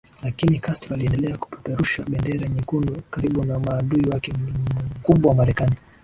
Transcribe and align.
lakini 0.23 0.59
Castro 0.59 0.95
aliendelea 0.95 1.37
kupeperusha 1.37 2.03
bendera 2.03 2.47
nyekundu 2.49 3.01
karibu 3.09 3.43
na 3.43 3.59
maadui 3.59 4.09
wake 4.09 4.33
mkubwa 4.99 5.35
Marekani 5.35 5.75